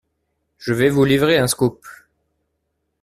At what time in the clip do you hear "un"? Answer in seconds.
1.37-1.45